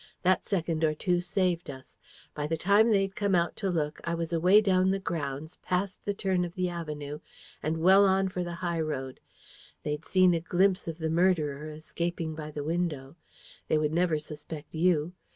[0.23, 1.95] That second or two saved us.
[2.33, 6.05] By the time they'd come out to look, I was away down the grounds, past
[6.05, 7.19] the turn of the avenue,
[7.61, 9.19] and well on for the high road.
[9.83, 13.15] They'd seen a glimpse of the murderer, escaping by the window.
[13.67, 15.13] They would never suspect YOU.